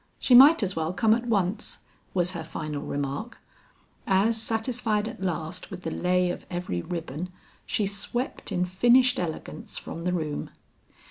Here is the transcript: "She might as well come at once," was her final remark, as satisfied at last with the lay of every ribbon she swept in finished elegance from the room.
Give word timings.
"She 0.17 0.33
might 0.33 0.63
as 0.63 0.75
well 0.75 0.93
come 0.93 1.13
at 1.13 1.27
once," 1.27 1.77
was 2.15 2.31
her 2.31 2.43
final 2.43 2.81
remark, 2.81 3.37
as 4.07 4.41
satisfied 4.41 5.07
at 5.07 5.21
last 5.21 5.69
with 5.69 5.83
the 5.83 5.91
lay 5.91 6.31
of 6.31 6.43
every 6.49 6.81
ribbon 6.81 7.29
she 7.67 7.85
swept 7.85 8.51
in 8.51 8.65
finished 8.65 9.19
elegance 9.19 9.77
from 9.77 10.03
the 10.03 10.11
room. 10.11 10.49